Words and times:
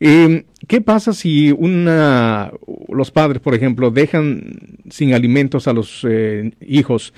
Em, 0.00 0.44
¿Qué 0.66 0.80
pasa 0.80 1.12
si 1.12 1.52
una, 1.52 2.52
los 2.88 3.10
padres, 3.10 3.40
por 3.40 3.54
ejemplo, 3.54 3.90
dejan 3.90 4.42
sin 4.90 5.14
alimentos 5.14 5.68
a 5.68 5.72
los 5.72 6.04
eh, 6.08 6.52
hijos? 6.60 7.14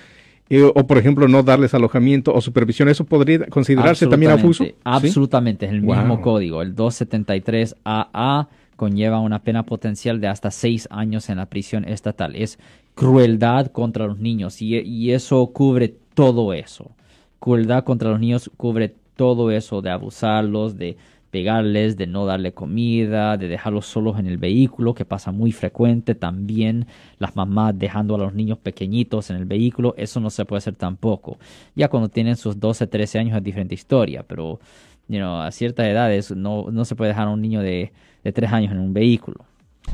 Eh, 0.51 0.63
o, 0.63 0.87
por 0.87 0.97
ejemplo, 0.99 1.29
no 1.29 1.43
darles 1.43 1.75
alojamiento 1.75 2.33
o 2.33 2.41
supervisión, 2.41 2.89
¿eso 2.89 3.05
podría 3.05 3.47
considerarse 3.47 4.07
también 4.07 4.33
abuso? 4.33 4.65
Absolutamente, 4.85 5.67
es 5.67 5.73
el 5.73 5.83
mismo 5.83 6.21
código. 6.21 6.63
El 6.63 6.75
273AA 6.75 8.49
conlleva 8.77 9.21
una 9.21 9.43
pena 9.43 9.65
potencial 9.65 10.21
de 10.21 10.29
hasta 10.29 10.51
seis 10.51 10.89
años 10.91 11.29
en 11.29 11.37
la 11.39 11.47
prisión 11.47 11.85
estatal. 11.85 12.35
Es 12.37 12.59
crueldad 12.95 13.67
contra 13.67 14.07
los 14.07 14.19
niños 14.19 14.63
y, 14.63 14.77
y 14.77 15.13
eso 15.13 15.47
cubre 15.49 15.95
todo 16.15 16.53
eso. 16.55 16.93
Crueldad 17.41 17.85
contra 17.85 18.11
los 18.11 18.21
niños 18.21 18.51
cubre 18.57 18.95
todo 19.17 19.51
eso 19.51 19.83
de 19.83 19.91
abusarlos, 19.91 20.79
de 20.79 20.97
pegarles, 21.31 21.97
de 21.97 22.07
no 22.07 22.27
darle 22.27 22.53
comida, 22.53 23.37
de 23.37 23.49
dejarlos 23.49 23.87
solos 23.87 24.19
en 24.19 24.27
el 24.27 24.39
vehículo, 24.39 24.95
que 24.95 25.05
pasa 25.05 25.31
muy 25.33 25.53
frecuente 25.53 26.15
también, 26.15 26.87
las 27.19 27.37
mamás 27.37 27.79
dejando 27.79 28.15
a 28.15 28.19
los 28.19 28.35
niños 28.35 28.59
pequeñitos 28.59 29.31
en 29.31 29.37
el 29.37 29.45
vehículo, 29.45 29.95
eso 29.99 30.21
no 30.21 30.31
se 30.31 30.45
puede 30.45 30.59
hacer 30.59 30.75
tampoco. 30.75 31.39
Ya 31.75 31.89
cuando 31.89 32.09
tienen 32.09 32.37
sus 32.37 32.59
12, 32.59 32.87
13 32.87 33.19
años 33.19 33.37
es 33.37 33.43
diferente 33.43 33.75
historia, 33.75 34.23
pero 34.23 34.61
a 35.23 35.51
ciertas 35.51 35.87
edades 35.87 36.31
no, 36.33 36.71
no 36.71 36.85
se 36.85 36.95
puede 36.97 37.11
dejar 37.11 37.29
a 37.29 37.31
un 37.31 37.41
niño 37.41 37.61
de, 37.61 37.93
de 38.25 38.33
3 38.33 38.53
años 38.53 38.73
en 38.73 38.79
un 38.79 38.93
vehículo. 38.93 39.45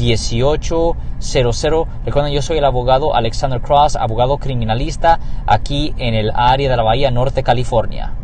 1-800-530-1800. 0.00 1.86
Recuerden, 2.04 2.32
yo 2.32 2.42
soy 2.42 2.58
el 2.58 2.64
abogado 2.64 3.14
Alexander 3.14 3.60
Cross, 3.60 3.96
abogado 3.96 4.38
criminalista 4.38 5.18
aquí 5.46 5.94
en 5.98 6.14
el 6.14 6.30
área 6.34 6.70
de 6.70 6.76
la 6.76 6.82
Bahía 6.82 7.10
Norte, 7.10 7.42
California. 7.42 8.14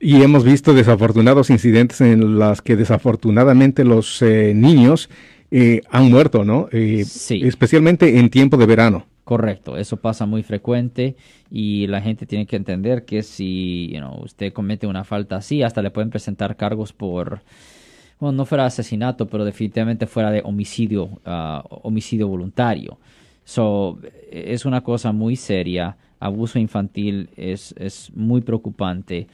Y 0.00 0.22
hemos 0.22 0.44
visto 0.44 0.74
desafortunados 0.74 1.50
incidentes 1.50 2.00
en 2.00 2.38
los 2.38 2.60
que 2.60 2.76
desafortunadamente 2.76 3.84
los 3.84 4.20
eh, 4.22 4.52
niños 4.54 5.08
eh, 5.50 5.80
han 5.90 6.10
muerto, 6.10 6.44
¿no? 6.44 6.68
Eh, 6.72 7.04
sí. 7.06 7.40
Especialmente 7.44 8.18
en 8.18 8.28
tiempo 8.28 8.56
de 8.56 8.66
verano. 8.66 9.06
Correcto, 9.24 9.78
eso 9.78 9.96
pasa 9.96 10.26
muy 10.26 10.42
frecuente 10.42 11.16
y 11.50 11.86
la 11.86 12.02
gente 12.02 12.26
tiene 12.26 12.44
que 12.44 12.56
entender 12.56 13.06
que 13.06 13.22
si 13.22 13.96
usted 14.20 14.52
comete 14.52 14.86
una 14.86 15.04
falta 15.04 15.36
así, 15.36 15.62
hasta 15.62 15.80
le 15.80 15.90
pueden 15.90 16.10
presentar 16.10 16.56
cargos 16.56 16.92
por, 16.92 17.40
bueno, 18.18 18.36
no 18.36 18.46
fuera 18.46 18.66
asesinato, 18.66 19.26
pero 19.26 19.44
definitivamente 19.44 20.06
fuera 20.06 20.30
de 20.30 20.42
homicidio, 20.44 21.20
ah, 21.24 21.64
homicidio 21.68 22.28
voluntario. 22.28 22.98
So, 23.44 23.98
es 24.30 24.64
una 24.64 24.82
cosa 24.82 25.12
muy 25.12 25.36
seria, 25.36 25.96
abuso 26.18 26.58
infantil 26.58 27.28
es, 27.36 27.74
es 27.78 28.10
muy 28.14 28.40
preocupante 28.40 29.26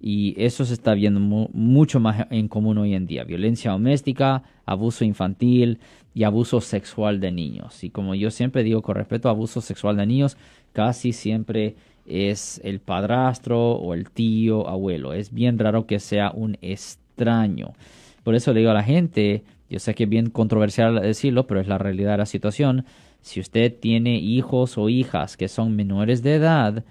y 0.00 0.34
eso 0.36 0.66
se 0.66 0.74
está 0.74 0.92
viendo 0.92 1.18
mucho 1.18 1.98
más 1.98 2.26
en 2.30 2.48
común 2.48 2.76
hoy 2.76 2.94
en 2.94 3.06
día. 3.06 3.24
Violencia 3.24 3.70
doméstica, 3.70 4.42
abuso 4.66 5.04
infantil, 5.04 5.78
y 6.14 6.22
abuso 6.22 6.60
sexual 6.60 7.20
de 7.20 7.32
niños. 7.32 7.82
Y 7.82 7.90
como 7.90 8.14
yo 8.14 8.30
siempre 8.30 8.62
digo 8.62 8.82
con 8.82 8.94
respecto 8.94 9.28
a 9.28 9.32
abuso 9.32 9.60
sexual 9.60 9.96
de 9.96 10.06
niños, 10.06 10.36
casi 10.72 11.12
siempre 11.12 11.74
es 12.06 12.60
el 12.64 12.80
padrastro 12.80 13.72
o 13.72 13.94
el 13.94 14.10
tío, 14.10 14.68
abuelo. 14.68 15.12
Es 15.12 15.32
bien 15.32 15.58
raro 15.58 15.86
que 15.86 15.98
sea 15.98 16.30
un 16.30 16.56
extraño. 16.62 17.72
Por 18.24 18.34
eso 18.34 18.52
le 18.52 18.60
digo 18.60 18.72
a 18.72 18.74
la 18.74 18.82
gente, 18.82 19.44
yo 19.70 19.78
sé 19.78 19.94
que 19.94 20.04
es 20.04 20.10
bien 20.10 20.30
controversial 20.30 21.00
decirlo, 21.00 21.46
pero 21.46 21.60
es 21.60 21.68
la 21.68 21.78
realidad 21.78 22.12
de 22.12 22.18
la 22.18 22.26
situación. 22.26 22.86
Si 23.20 23.38
usted 23.38 23.72
tiene 23.78 24.16
hijos 24.16 24.76
o 24.76 24.88
hijas 24.88 25.36
que 25.36 25.48
son 25.48 25.76
menores 25.76 26.22
de 26.22 26.34
edad, 26.34 26.84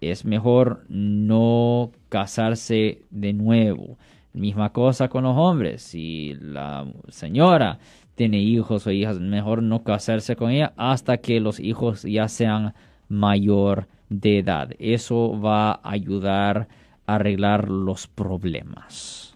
es 0.00 0.24
mejor 0.24 0.84
no 0.88 1.92
casarse 2.08 3.02
de 3.10 3.32
nuevo. 3.32 3.98
Misma 4.32 4.72
cosa 4.72 5.08
con 5.08 5.24
los 5.24 5.36
hombres. 5.36 5.82
Si 5.82 6.34
la 6.40 6.86
señora 7.08 7.78
tiene 8.14 8.38
hijos 8.38 8.86
o 8.86 8.90
hijas, 8.90 9.18
mejor 9.18 9.62
no 9.62 9.82
casarse 9.82 10.36
con 10.36 10.50
ella 10.50 10.72
hasta 10.76 11.18
que 11.18 11.40
los 11.40 11.58
hijos 11.60 12.02
ya 12.02 12.28
sean 12.28 12.74
mayor 13.08 13.88
de 14.08 14.38
edad. 14.38 14.70
Eso 14.78 15.40
va 15.40 15.72
a 15.72 15.90
ayudar 15.90 16.68
a 17.06 17.14
arreglar 17.14 17.68
los 17.68 18.06
problemas. 18.06 19.35